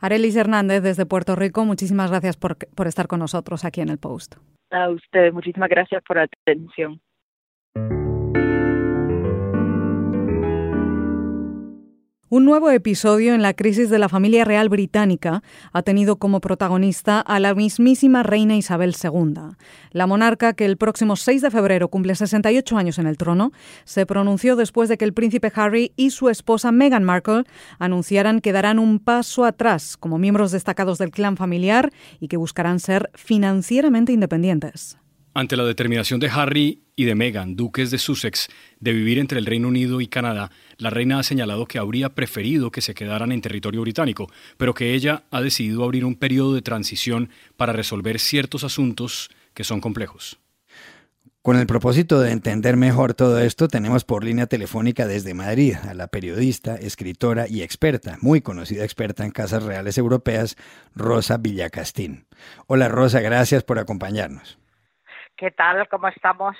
Arelis 0.00 0.36
Hernández, 0.36 0.82
desde 0.82 1.06
Puerto 1.06 1.34
Rico, 1.36 1.64
muchísimas 1.64 2.10
gracias 2.10 2.36
por, 2.36 2.56
por 2.74 2.86
estar 2.86 3.06
con 3.06 3.20
nosotros 3.20 3.64
aquí 3.64 3.80
en 3.80 3.88
el 3.88 3.98
Post. 3.98 4.36
A 4.70 4.90
ustedes, 4.90 5.32
muchísimas 5.32 5.68
gracias 5.68 6.02
por 6.06 6.16
la 6.16 6.24
atención. 6.24 7.00
Un 12.34 12.44
nuevo 12.46 12.68
episodio 12.72 13.32
en 13.32 13.42
la 13.42 13.54
crisis 13.54 13.90
de 13.90 14.00
la 14.00 14.08
familia 14.08 14.44
real 14.44 14.68
británica 14.68 15.44
ha 15.72 15.82
tenido 15.82 16.16
como 16.16 16.40
protagonista 16.40 17.20
a 17.20 17.38
la 17.38 17.54
mismísima 17.54 18.24
reina 18.24 18.56
Isabel 18.56 18.92
II. 19.00 19.54
La 19.92 20.08
monarca, 20.08 20.52
que 20.52 20.64
el 20.64 20.76
próximo 20.76 21.14
6 21.14 21.42
de 21.42 21.52
febrero 21.52 21.86
cumple 21.86 22.16
68 22.16 22.76
años 22.76 22.98
en 22.98 23.06
el 23.06 23.18
trono, 23.18 23.52
se 23.84 24.04
pronunció 24.04 24.56
después 24.56 24.88
de 24.88 24.98
que 24.98 25.04
el 25.04 25.12
príncipe 25.12 25.52
Harry 25.54 25.92
y 25.94 26.10
su 26.10 26.28
esposa 26.28 26.72
Meghan 26.72 27.04
Markle 27.04 27.44
anunciaran 27.78 28.40
que 28.40 28.50
darán 28.50 28.80
un 28.80 28.98
paso 28.98 29.44
atrás 29.44 29.96
como 29.96 30.18
miembros 30.18 30.50
destacados 30.50 30.98
del 30.98 31.12
clan 31.12 31.36
familiar 31.36 31.92
y 32.18 32.26
que 32.26 32.36
buscarán 32.36 32.80
ser 32.80 33.10
financieramente 33.14 34.12
independientes. 34.12 34.98
Ante 35.34 35.56
la 35.56 35.64
determinación 35.64 36.18
de 36.18 36.30
Harry 36.30 36.82
y 36.96 37.04
de 37.04 37.14
Meghan, 37.14 37.56
duques 37.56 37.90
de 37.90 37.98
Sussex, 37.98 38.48
de 38.78 38.92
vivir 38.92 39.18
entre 39.18 39.38
el 39.40 39.46
Reino 39.46 39.66
Unido 39.66 40.00
y 40.00 40.06
Canadá, 40.06 40.50
la 40.78 40.90
reina 40.90 41.18
ha 41.18 41.22
señalado 41.22 41.66
que 41.66 41.78
habría 41.78 42.14
preferido 42.14 42.70
que 42.70 42.80
se 42.80 42.94
quedaran 42.94 43.32
en 43.32 43.40
territorio 43.40 43.82
británico, 43.82 44.30
pero 44.56 44.74
que 44.74 44.94
ella 44.94 45.24
ha 45.30 45.40
decidido 45.40 45.84
abrir 45.84 46.04
un 46.04 46.16
periodo 46.16 46.54
de 46.54 46.62
transición 46.62 47.30
para 47.56 47.72
resolver 47.72 48.18
ciertos 48.18 48.64
asuntos 48.64 49.30
que 49.54 49.64
son 49.64 49.80
complejos. 49.80 50.38
Con 51.44 51.58
el 51.58 51.66
propósito 51.66 52.20
de 52.20 52.32
entender 52.32 52.78
mejor 52.78 53.12
todo 53.12 53.38
esto, 53.38 53.68
tenemos 53.68 54.06
por 54.06 54.24
línea 54.24 54.46
telefónica 54.46 55.06
desde 55.06 55.34
Madrid 55.34 55.74
a 55.86 55.92
la 55.92 56.06
periodista, 56.06 56.76
escritora 56.76 57.44
y 57.46 57.60
experta, 57.60 58.16
muy 58.22 58.40
conocida 58.40 58.82
experta 58.82 59.26
en 59.26 59.30
casas 59.30 59.62
reales 59.62 59.98
europeas, 59.98 60.56
Rosa 60.94 61.36
Villacastín. 61.36 62.26
Hola 62.66 62.88
Rosa, 62.88 63.20
gracias 63.20 63.62
por 63.62 63.78
acompañarnos. 63.78 64.58
¿Qué 65.36 65.50
tal? 65.50 65.86
¿Cómo 65.90 66.08
estamos? 66.08 66.56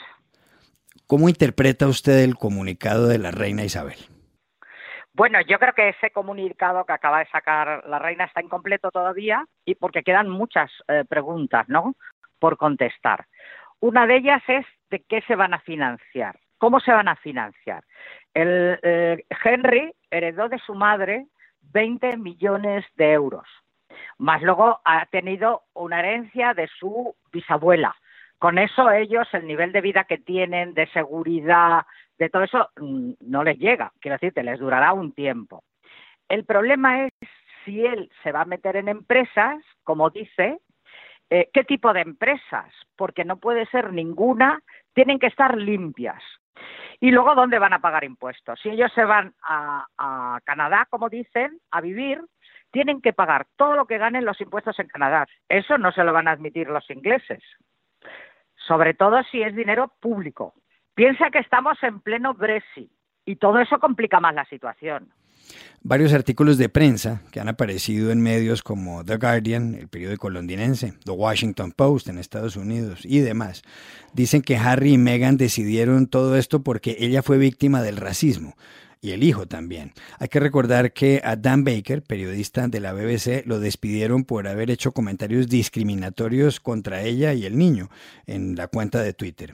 ¿Cómo 1.14 1.28
interpreta 1.28 1.86
usted 1.86 2.24
el 2.24 2.34
comunicado 2.34 3.06
de 3.06 3.18
la 3.18 3.30
reina 3.30 3.62
Isabel? 3.62 3.94
Bueno, 5.12 5.38
yo 5.42 5.60
creo 5.60 5.72
que 5.72 5.90
ese 5.90 6.10
comunicado 6.10 6.84
que 6.84 6.92
acaba 6.92 7.20
de 7.20 7.26
sacar 7.26 7.84
la 7.86 8.00
reina 8.00 8.24
está 8.24 8.42
incompleto 8.42 8.90
todavía 8.90 9.46
y 9.64 9.76
porque 9.76 10.02
quedan 10.02 10.28
muchas 10.28 10.72
eh, 10.88 11.04
preguntas, 11.08 11.68
¿no? 11.68 11.94
Por 12.40 12.56
contestar. 12.56 13.26
Una 13.78 14.08
de 14.08 14.16
ellas 14.16 14.42
es 14.48 14.66
de 14.90 15.04
qué 15.08 15.22
se 15.28 15.36
van 15.36 15.54
a 15.54 15.60
financiar, 15.60 16.36
cómo 16.58 16.80
se 16.80 16.90
van 16.90 17.06
a 17.06 17.14
financiar. 17.14 17.84
El 18.34 18.80
eh, 18.82 19.24
Henry 19.44 19.94
heredó 20.10 20.48
de 20.48 20.58
su 20.66 20.74
madre 20.74 21.28
20 21.60 22.16
millones 22.16 22.84
de 22.96 23.12
euros, 23.12 23.46
más 24.18 24.42
luego 24.42 24.80
ha 24.84 25.06
tenido 25.06 25.62
una 25.74 26.00
herencia 26.00 26.54
de 26.54 26.68
su 26.80 27.14
bisabuela, 27.30 27.94
con 28.38 28.58
eso 28.58 28.90
ellos, 28.90 29.26
el 29.32 29.46
nivel 29.46 29.72
de 29.72 29.80
vida 29.80 30.04
que 30.04 30.18
tienen, 30.18 30.74
de 30.74 30.86
seguridad, 30.88 31.86
de 32.18 32.28
todo 32.28 32.42
eso, 32.42 32.70
mm, 32.76 33.12
no 33.20 33.44
les 33.44 33.58
llega. 33.58 33.92
Quiero 34.00 34.16
decirte, 34.16 34.42
les 34.42 34.58
durará 34.58 34.92
un 34.92 35.12
tiempo. 35.12 35.64
El 36.28 36.44
problema 36.44 37.04
es 37.04 37.12
si 37.64 37.84
él 37.84 38.10
se 38.22 38.32
va 38.32 38.42
a 38.42 38.46
meter 38.46 38.76
en 38.76 38.88
empresas, 38.88 39.62
como 39.82 40.10
dice, 40.10 40.58
eh, 41.30 41.48
¿qué 41.52 41.64
tipo 41.64 41.92
de 41.92 42.02
empresas? 42.02 42.72
Porque 42.96 43.24
no 43.24 43.38
puede 43.38 43.66
ser 43.66 43.92
ninguna, 43.92 44.60
tienen 44.92 45.18
que 45.18 45.26
estar 45.28 45.56
limpias. 45.56 46.22
Y 47.00 47.10
luego, 47.10 47.34
¿dónde 47.34 47.58
van 47.58 47.72
a 47.72 47.80
pagar 47.80 48.04
impuestos? 48.04 48.60
Si 48.62 48.70
ellos 48.70 48.92
se 48.94 49.04
van 49.04 49.34
a, 49.42 49.86
a 49.98 50.40
Canadá, 50.44 50.86
como 50.90 51.08
dicen, 51.08 51.58
a 51.70 51.80
vivir, 51.80 52.22
tienen 52.70 53.00
que 53.00 53.12
pagar 53.12 53.46
todo 53.56 53.74
lo 53.74 53.86
que 53.86 53.98
ganen 53.98 54.24
los 54.24 54.40
impuestos 54.40 54.78
en 54.78 54.88
Canadá. 54.88 55.26
Eso 55.48 55.78
no 55.78 55.92
se 55.92 56.04
lo 56.04 56.12
van 56.12 56.28
a 56.28 56.32
admitir 56.32 56.68
los 56.68 56.88
ingleses 56.90 57.42
sobre 58.66 58.94
todo 58.94 59.22
si 59.30 59.42
es 59.42 59.54
dinero 59.54 59.92
público. 60.00 60.54
Piensa 60.94 61.30
que 61.30 61.38
estamos 61.38 61.76
en 61.82 62.00
pleno 62.00 62.34
Brexit 62.34 62.90
y 63.24 63.36
todo 63.36 63.58
eso 63.58 63.78
complica 63.78 64.20
más 64.20 64.34
la 64.34 64.44
situación. 64.46 65.12
Varios 65.82 66.14
artículos 66.14 66.56
de 66.56 66.70
prensa 66.70 67.20
que 67.30 67.40
han 67.40 67.48
aparecido 67.48 68.10
en 68.10 68.22
medios 68.22 68.62
como 68.62 69.04
The 69.04 69.16
Guardian, 69.16 69.74
el 69.74 69.88
periódico 69.88 70.30
londinense, 70.30 70.94
The 71.04 71.10
Washington 71.10 71.72
Post 71.72 72.08
en 72.08 72.18
Estados 72.18 72.56
Unidos 72.56 73.04
y 73.04 73.20
demás, 73.20 73.62
dicen 74.14 74.40
que 74.40 74.56
Harry 74.56 74.94
y 74.94 74.98
Meghan 74.98 75.36
decidieron 75.36 76.06
todo 76.06 76.36
esto 76.36 76.62
porque 76.62 76.96
ella 76.98 77.22
fue 77.22 77.36
víctima 77.36 77.82
del 77.82 77.98
racismo 77.98 78.54
y 79.04 79.12
el 79.12 79.22
hijo 79.22 79.46
también. 79.46 79.92
Hay 80.18 80.28
que 80.28 80.40
recordar 80.40 80.94
que 80.94 81.20
a 81.22 81.36
Dan 81.36 81.62
Baker, 81.62 82.02
periodista 82.02 82.66
de 82.68 82.80
la 82.80 82.94
BBC, 82.94 83.46
lo 83.46 83.60
despidieron 83.60 84.24
por 84.24 84.48
haber 84.48 84.70
hecho 84.70 84.92
comentarios 84.92 85.46
discriminatorios 85.48 86.58
contra 86.58 87.02
ella 87.02 87.34
y 87.34 87.44
el 87.44 87.58
niño 87.58 87.88
en 88.26 88.56
la 88.56 88.66
cuenta 88.66 89.02
de 89.02 89.12
Twitter. 89.12 89.52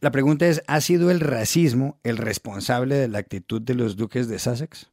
La 0.00 0.12
pregunta 0.12 0.46
es, 0.46 0.62
¿ha 0.68 0.80
sido 0.80 1.10
el 1.10 1.18
racismo 1.18 1.98
el 2.04 2.16
responsable 2.16 2.94
de 2.94 3.08
la 3.08 3.18
actitud 3.18 3.60
de 3.60 3.74
los 3.74 3.96
duques 3.96 4.28
de 4.28 4.38
Sussex? 4.38 4.88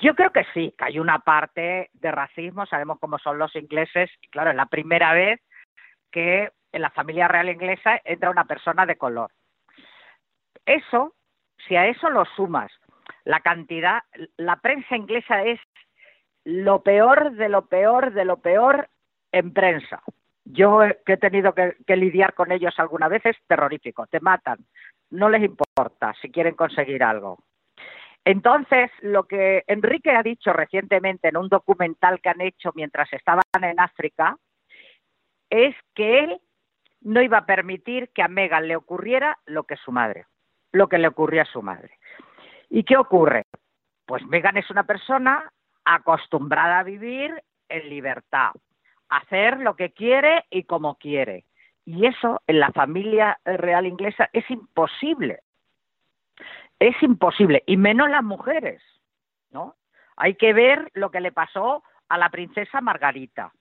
Yo 0.00 0.14
creo 0.14 0.30
que 0.30 0.44
sí, 0.54 0.72
que 0.78 0.84
hay 0.84 1.00
una 1.00 1.18
parte 1.18 1.90
de 1.94 2.10
racismo, 2.12 2.64
sabemos 2.66 3.00
cómo 3.00 3.18
son 3.18 3.38
los 3.38 3.54
ingleses, 3.56 4.08
claro, 4.30 4.50
es 4.50 4.56
la 4.56 4.66
primera 4.66 5.12
vez 5.14 5.40
que 6.12 6.48
en 6.70 6.80
la 6.80 6.90
familia 6.90 7.26
real 7.26 7.48
inglesa 7.48 8.00
entra 8.04 8.30
una 8.30 8.44
persona 8.44 8.86
de 8.86 8.96
color. 8.96 9.32
Eso, 10.64 11.16
si 11.66 11.74
a 11.74 11.88
eso 11.88 12.08
lo 12.08 12.24
sumas 12.36 12.70
la 13.24 13.40
cantidad, 13.40 14.02
la 14.36 14.56
prensa 14.56 14.96
inglesa 14.96 15.44
es 15.44 15.60
lo 16.44 16.82
peor 16.82 17.32
de 17.32 17.48
lo 17.48 17.66
peor 17.66 18.12
de 18.12 18.24
lo 18.24 18.38
peor 18.38 18.88
en 19.30 19.52
prensa. 19.52 20.02
Yo 20.44 20.80
que 21.06 21.14
he 21.14 21.16
tenido 21.16 21.54
que, 21.54 21.96
lidiar 21.96 22.34
con 22.34 22.50
ellos 22.50 22.74
alguna 22.78 23.08
vez 23.08 23.24
es 23.24 23.36
terrorífico, 23.46 24.06
te 24.08 24.20
matan, 24.20 24.58
no 25.10 25.28
les 25.28 25.42
importa 25.42 26.14
si 26.20 26.30
quieren 26.30 26.54
conseguir 26.54 27.02
algo. 27.04 27.38
Entonces, 28.24 28.90
lo 29.00 29.24
que 29.24 29.64
Enrique 29.66 30.10
ha 30.10 30.22
dicho 30.22 30.52
recientemente 30.52 31.28
en 31.28 31.36
un 31.36 31.48
documental 31.48 32.20
que 32.20 32.28
han 32.28 32.40
hecho 32.40 32.70
mientras 32.74 33.12
estaban 33.12 33.42
en 33.60 33.80
África 33.80 34.36
es 35.50 35.74
que 35.94 36.20
él 36.20 36.40
no 37.00 37.20
iba 37.20 37.38
a 37.38 37.46
permitir 37.46 38.10
que 38.10 38.22
a 38.22 38.28
Megan 38.28 38.68
le 38.68 38.76
ocurriera 38.76 39.38
lo 39.46 39.64
que 39.64 39.76
su 39.76 39.90
madre, 39.90 40.26
lo 40.72 40.88
que 40.88 40.98
le 40.98 41.08
ocurrió 41.08 41.42
a 41.42 41.46
su 41.46 41.62
madre. 41.62 41.98
¿Y 42.74 42.84
qué 42.84 42.96
ocurre? 42.96 43.44
Pues 44.06 44.24
Megan 44.24 44.56
es 44.56 44.70
una 44.70 44.84
persona 44.84 45.52
acostumbrada 45.84 46.78
a 46.78 46.82
vivir 46.82 47.30
en 47.68 47.90
libertad, 47.90 48.52
a 49.10 49.18
hacer 49.18 49.58
lo 49.60 49.76
que 49.76 49.92
quiere 49.92 50.46
y 50.48 50.64
como 50.64 50.94
quiere. 50.94 51.44
Y 51.84 52.06
eso 52.06 52.40
en 52.46 52.60
la 52.60 52.72
familia 52.72 53.38
real 53.44 53.86
inglesa 53.86 54.30
es 54.32 54.50
imposible. 54.50 55.40
Es 56.78 56.96
imposible, 57.02 57.62
y 57.66 57.76
menos 57.76 58.08
las 58.08 58.24
mujeres, 58.24 58.82
¿no? 59.50 59.76
Hay 60.16 60.36
que 60.36 60.54
ver 60.54 60.90
lo 60.94 61.10
que 61.10 61.20
le 61.20 61.30
pasó 61.30 61.84
a 62.08 62.16
la 62.16 62.30
princesa 62.30 62.80
Margarita. 62.80 63.52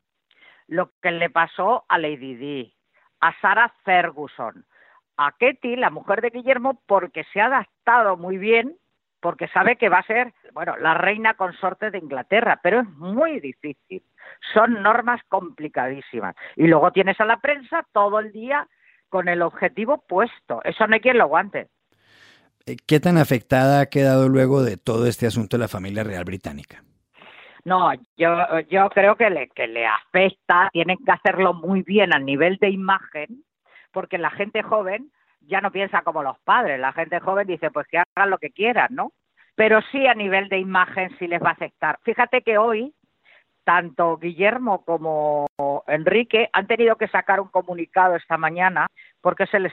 lo 0.67 0.89
que 1.01 1.11
le 1.11 1.29
pasó 1.29 1.83
a 1.89 1.97
Lady 1.97 2.35
Di, 2.35 2.73
a 3.19 3.37
Sarah 3.41 3.73
Ferguson, 3.83 4.65
a 5.17 5.33
Ketty, 5.33 5.75
la 5.75 5.89
mujer 5.89 6.21
de 6.21 6.29
Guillermo, 6.29 6.81
porque 6.87 7.25
se 7.33 7.41
ha 7.41 7.47
adaptado 7.47 8.15
muy 8.15 8.37
bien, 8.37 8.77
porque 9.21 9.47
sabe 9.49 9.77
que 9.77 9.87
va 9.87 9.99
a 9.99 10.07
ser, 10.07 10.33
bueno, 10.53 10.75
la 10.77 10.95
reina 10.95 11.35
consorte 11.35 11.91
de 11.91 11.99
Inglaterra, 11.99 12.59
pero 12.61 12.81
es 12.81 12.89
muy 12.89 13.39
difícil. 13.39 14.03
Son 14.53 14.81
normas 14.81 15.21
complicadísimas. 15.29 16.35
Y 16.55 16.67
luego 16.67 16.91
tienes 16.91 17.19
a 17.21 17.25
la 17.25 17.37
prensa 17.37 17.85
todo 17.93 18.19
el 18.19 18.31
día 18.31 18.67
con 19.09 19.27
el 19.27 19.41
objetivo 19.41 20.03
puesto. 20.07 20.61
Eso 20.63 20.87
no 20.87 20.95
hay 20.95 21.01
quien 21.01 21.17
lo 21.17 21.25
aguante. 21.25 21.67
Eh, 22.65 22.77
¿Qué 22.87 22.99
tan 22.99 23.17
afectada 23.17 23.81
ha 23.81 23.85
quedado 23.85 24.27
luego 24.27 24.63
de 24.63 24.77
todo 24.77 25.05
este 25.05 25.27
asunto 25.27 25.57
la 25.57 25.67
familia 25.67 26.03
real 26.03 26.23
británica? 26.23 26.83
No, 27.63 27.93
yo, 28.17 28.59
yo 28.69 28.89
creo 28.89 29.15
que 29.15 29.29
le, 29.29 29.49
que 29.49 29.67
le 29.67 29.85
afecta, 29.85 30.69
tienen 30.73 30.97
que 31.05 31.11
hacerlo 31.11 31.53
muy 31.53 31.83
bien 31.83 32.11
a 32.11 32.17
nivel 32.17 32.57
de 32.57 32.71
imagen, 32.71 33.43
porque 33.91 34.17
la 34.17 34.31
gente 34.31 34.63
joven 34.63 35.11
ya 35.41 35.61
no 35.61 35.71
piensa 35.71 36.01
como 36.01 36.23
los 36.23 36.39
padres, 36.39 36.79
la 36.79 36.93
gente 36.93 37.19
joven 37.19 37.47
dice, 37.47 37.71
pues 37.71 37.87
que 37.87 37.97
hagan 37.97 38.29
lo 38.29 38.37
que 38.37 38.51
quieran, 38.51 38.89
¿no? 38.91 39.11
Pero 39.55 39.81
sí 39.91 40.07
a 40.07 40.13
nivel 40.13 40.49
de 40.49 40.59
imagen 40.59 41.15
sí 41.17 41.27
les 41.27 41.41
va 41.41 41.49
a 41.49 41.53
afectar. 41.53 41.99
Fíjate 42.03 42.41
que 42.41 42.57
hoy 42.57 42.93
tanto 43.63 44.17
Guillermo 44.17 44.83
como 44.83 45.47
Enrique 45.87 46.49
han 46.53 46.67
tenido 46.67 46.95
que 46.95 47.07
sacar 47.07 47.39
un 47.39 47.49
comunicado 47.49 48.15
esta 48.15 48.37
mañana 48.37 48.87
porque 49.21 49.45
se 49.47 49.59
les, 49.59 49.71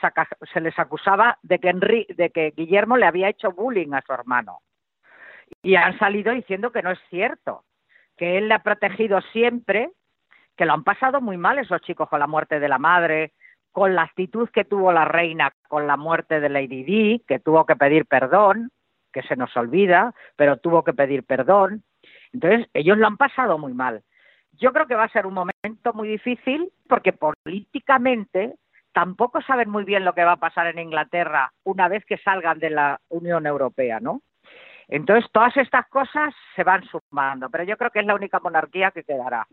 se 0.53 0.61
les 0.61 0.79
acusaba 0.79 1.39
de 1.43 1.59
que, 1.59 1.73
de 2.15 2.31
que 2.31 2.53
Guillermo 2.57 2.97
le 2.97 3.07
había 3.07 3.29
hecho 3.29 3.53
bullying 3.53 3.95
a 3.95 4.03
su 4.03 4.13
hermano. 4.13 4.61
Y 5.63 5.77
han 5.77 5.99
salido 5.99 6.33
diciendo 6.33 6.71
que 6.71 6.83
no 6.83 6.91
es 6.91 6.99
cierto, 7.09 7.65
que 8.17 8.37
él 8.37 8.49
le 8.49 8.55
ha 8.55 8.63
protegido 8.63 9.21
siempre, 9.33 9.91
que 10.57 10.67
lo 10.67 10.75
han 10.75 10.85
pasado 10.85 11.21
muy 11.21 11.39
mal 11.39 11.59
esos 11.59 11.81
chicos 11.81 12.09
con 12.09 12.21
la 12.21 12.27
muerte 12.27 12.61
de 12.61 12.69
la 12.69 12.79
madre, 12.79 13.33
con 13.79 13.95
la 13.95 14.03
actitud 14.03 14.49
que 14.51 14.65
tuvo 14.65 14.93
la 14.93 15.05
reina 15.05 15.53
con 15.69 15.87
la 15.87 15.97
muerte 15.97 16.41
de 16.41 16.49
Lady 16.49 16.83
Di, 16.83 17.25
que 17.29 17.39
tuvo 17.39 17.65
que 17.65 17.77
pedir 17.77 18.07
perdón, 18.07 18.71
que 19.13 19.23
se 19.23 19.37
nos 19.37 19.57
olvida, 19.57 20.15
pero 20.35 20.57
tuvo 20.57 20.83
que 20.83 20.93
pedir 20.93 21.23
perdón. 21.23 21.85
Entonces, 22.33 22.69
ellos 22.75 22.99
lo 22.99 23.07
han 23.07 23.17
pasado 23.17 23.57
muy 23.57 23.73
mal. 23.73 24.03
Yo 24.53 24.73
creo 24.73 24.89
que 24.89 24.97
va 24.97 25.05
a 25.05 25.13
ser 25.13 25.27
un 25.27 25.35
momento 25.35 25.93
muy 25.95 26.09
difícil 26.09 26.73
porque 26.89 27.13
políticamente 27.13 28.57
tampoco 28.93 29.41
saben 29.43 29.71
muy 29.71 29.85
bien 29.85 30.05
lo 30.05 30.13
que 30.13 30.25
va 30.25 30.33
a 30.33 30.41
pasar 30.41 30.67
en 30.67 30.81
Inglaterra 30.81 31.53
una 31.63 31.87
vez 31.87 32.05
que 32.05 32.19
salgan 32.19 32.59
de 32.59 32.71
la 32.71 33.01
Unión 33.09 33.47
Europea, 33.47 34.01
¿no? 34.01 34.23
Entonces, 34.89 35.31
todas 35.33 35.57
estas 35.57 35.87
cosas 35.87 36.35
se 36.57 36.65
van 36.65 36.83
sumando, 36.83 37.49
pero 37.49 37.63
yo 37.63 37.77
creo 37.77 37.91
que 37.91 38.01
es 38.01 38.07
la 38.07 38.17
única 38.17 38.41
monarquía 38.41 38.91
que 38.91 39.05
quedará. 39.05 39.47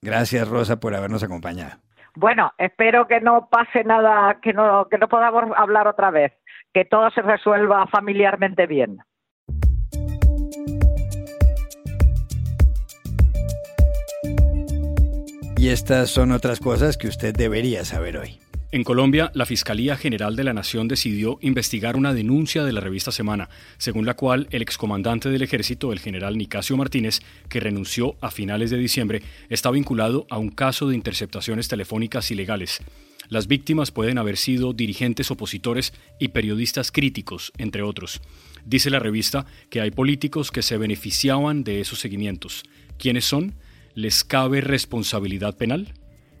Gracias, 0.00 0.48
Rosa, 0.48 0.78
por 0.78 0.94
habernos 0.94 1.24
acompañado. 1.24 1.80
Bueno, 2.16 2.52
espero 2.58 3.08
que 3.08 3.20
no 3.20 3.48
pase 3.50 3.82
nada, 3.82 4.38
que 4.40 4.52
no, 4.52 4.86
que 4.88 4.98
no 4.98 5.08
podamos 5.08 5.44
hablar 5.56 5.88
otra 5.88 6.10
vez, 6.10 6.32
que 6.72 6.84
todo 6.84 7.10
se 7.10 7.22
resuelva 7.22 7.86
familiarmente 7.88 8.66
bien. 8.66 8.98
Y 15.56 15.70
estas 15.70 16.10
son 16.10 16.30
otras 16.30 16.60
cosas 16.60 16.96
que 16.96 17.08
usted 17.08 17.34
debería 17.34 17.84
saber 17.84 18.18
hoy. 18.18 18.43
En 18.74 18.82
Colombia, 18.82 19.30
la 19.34 19.46
Fiscalía 19.46 19.96
General 19.96 20.34
de 20.34 20.42
la 20.42 20.52
Nación 20.52 20.88
decidió 20.88 21.38
investigar 21.42 21.94
una 21.94 22.12
denuncia 22.12 22.64
de 22.64 22.72
la 22.72 22.80
revista 22.80 23.12
Semana, 23.12 23.48
según 23.78 24.04
la 24.04 24.14
cual 24.14 24.48
el 24.50 24.62
excomandante 24.62 25.30
del 25.30 25.42
ejército, 25.42 25.92
el 25.92 26.00
general 26.00 26.36
Nicasio 26.36 26.76
Martínez, 26.76 27.20
que 27.48 27.60
renunció 27.60 28.16
a 28.20 28.32
finales 28.32 28.70
de 28.70 28.78
diciembre, 28.78 29.22
está 29.48 29.70
vinculado 29.70 30.26
a 30.28 30.38
un 30.38 30.48
caso 30.48 30.88
de 30.88 30.96
interceptaciones 30.96 31.68
telefónicas 31.68 32.32
ilegales. 32.32 32.80
Las 33.28 33.46
víctimas 33.46 33.92
pueden 33.92 34.18
haber 34.18 34.36
sido 34.36 34.72
dirigentes 34.72 35.30
opositores 35.30 35.92
y 36.18 36.30
periodistas 36.30 36.90
críticos, 36.90 37.52
entre 37.58 37.82
otros. 37.82 38.22
Dice 38.64 38.90
la 38.90 38.98
revista 38.98 39.46
que 39.70 39.82
hay 39.82 39.92
políticos 39.92 40.50
que 40.50 40.62
se 40.62 40.78
beneficiaban 40.78 41.62
de 41.62 41.80
esos 41.80 42.00
seguimientos. 42.00 42.64
¿Quiénes 42.98 43.24
son? 43.24 43.54
¿Les 43.94 44.24
cabe 44.24 44.60
responsabilidad 44.62 45.56
penal? 45.56 45.94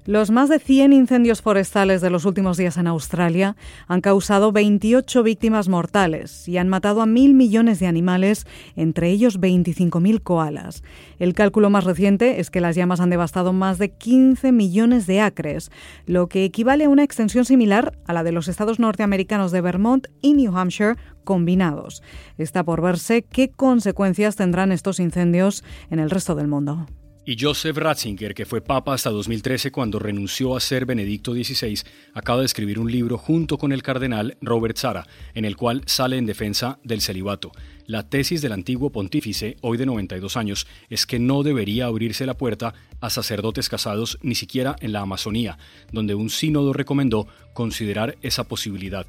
Los 0.06 0.30
más 0.30 0.50
de 0.50 0.58
100 0.58 0.92
incendios 0.92 1.40
forestales 1.40 2.02
de 2.02 2.10
los 2.10 2.26
últimos 2.26 2.58
días 2.58 2.76
en 2.76 2.86
Australia 2.86 3.56
han 3.88 4.02
causado 4.02 4.52
28 4.52 5.22
víctimas 5.22 5.70
mortales 5.70 6.46
y 6.46 6.58
han 6.58 6.68
matado 6.68 7.00
a 7.00 7.06
mil 7.06 7.32
millones 7.32 7.80
de 7.80 7.86
animales, 7.86 8.46
entre 8.76 9.08
ellos 9.08 9.40
25.000 9.40 10.22
koalas. 10.22 10.82
El 11.18 11.32
cálculo 11.32 11.70
más 11.70 11.84
reciente 11.84 12.38
es 12.38 12.50
que 12.50 12.60
las 12.60 12.76
llamas 12.76 13.00
han 13.00 13.08
devastado 13.08 13.54
más 13.54 13.78
de 13.78 13.92
15 13.92 14.52
millones 14.52 15.06
de 15.06 15.22
acres, 15.22 15.70
lo 16.04 16.28
que 16.28 16.44
equivale 16.44 16.84
a 16.84 16.90
una 16.90 17.02
extensión 17.02 17.46
similar 17.46 17.98
a 18.06 18.12
la 18.12 18.22
de 18.22 18.32
los 18.32 18.48
estados 18.48 18.78
norteamericanos 18.78 19.52
de 19.52 19.62
Vermont 19.62 20.08
y 20.20 20.34
New 20.34 20.54
Hampshire 20.54 20.96
combinados. 21.24 22.02
Está 22.36 22.62
por 22.62 22.82
verse 22.82 23.22
qué 23.22 23.48
consecuencias 23.48 24.36
tendrán 24.36 24.70
estos 24.70 25.00
incendios 25.00 25.64
en 25.88 25.98
el 25.98 26.10
resto 26.10 26.34
del 26.34 26.48
mundo. 26.48 26.86
Y 27.26 27.38
Joseph 27.40 27.78
Ratzinger, 27.78 28.34
que 28.34 28.44
fue 28.44 28.60
papa 28.60 28.92
hasta 28.92 29.08
2013 29.08 29.72
cuando 29.72 29.98
renunció 29.98 30.54
a 30.54 30.60
ser 30.60 30.84
Benedicto 30.84 31.32
XVI, 31.32 31.80
acaba 32.12 32.40
de 32.40 32.44
escribir 32.44 32.78
un 32.78 32.92
libro 32.92 33.16
junto 33.16 33.56
con 33.56 33.72
el 33.72 33.82
cardenal 33.82 34.36
Robert 34.42 34.76
Sara, 34.76 35.06
en 35.32 35.46
el 35.46 35.56
cual 35.56 35.80
sale 35.86 36.18
en 36.18 36.26
defensa 36.26 36.78
del 36.84 37.00
celibato. 37.00 37.50
La 37.86 38.10
tesis 38.10 38.42
del 38.42 38.52
antiguo 38.52 38.90
pontífice, 38.90 39.56
hoy 39.62 39.78
de 39.78 39.86
92 39.86 40.36
años, 40.36 40.66
es 40.90 41.06
que 41.06 41.18
no 41.18 41.42
debería 41.42 41.86
abrirse 41.86 42.26
la 42.26 42.36
puerta 42.36 42.74
a 43.00 43.08
sacerdotes 43.08 43.70
casados 43.70 44.18
ni 44.20 44.34
siquiera 44.34 44.76
en 44.80 44.92
la 44.92 45.00
Amazonía, 45.00 45.56
donde 45.92 46.14
un 46.14 46.28
sínodo 46.28 46.74
recomendó 46.74 47.26
considerar 47.54 48.18
esa 48.20 48.44
posibilidad. 48.44 49.06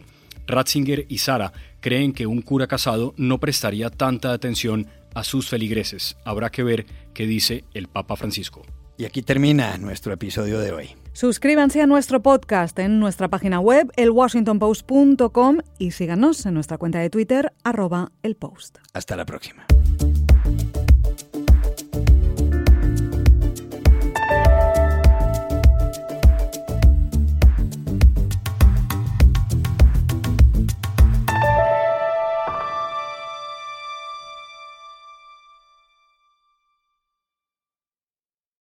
Ratzinger 0.48 1.06
y 1.10 1.18
Sara 1.18 1.52
creen 1.82 2.14
que 2.14 2.28
un 2.28 2.42
cura 2.42 2.68
casado 2.68 3.14
no 3.18 3.42
prestaría 3.42 3.90
tanta 3.90 4.32
atención 4.32 4.88
a 5.16 5.24
sus 5.24 5.48
feligreses. 5.48 6.18
Habrá 6.24 6.52
que 6.52 6.62
ver 6.62 6.86
qué 7.16 7.26
dice 7.26 7.64
el 7.74 7.88
Papa 7.88 8.16
Francisco. 8.16 8.62
Y 8.98 9.06
aquí 9.06 9.24
termina 9.24 9.78
nuestro 9.78 10.14
episodio 10.14 10.60
de 10.60 10.72
hoy. 10.72 10.90
Suscríbanse 11.14 11.82
a 11.82 11.88
nuestro 11.88 12.22
podcast 12.22 12.78
en 12.78 13.00
nuestra 13.00 13.30
página 13.30 13.60
web, 13.60 13.92
elwashingtonpost.com 13.96 15.58
y 15.80 15.92
síganos 15.92 16.46
en 16.46 16.54
nuestra 16.54 16.78
cuenta 16.78 17.00
de 17.00 17.10
Twitter, 17.10 17.54
arroba 17.64 18.12
el 18.22 18.36
post. 18.36 18.78
Hasta 18.94 19.16
la 19.16 19.26
próxima. 19.26 19.66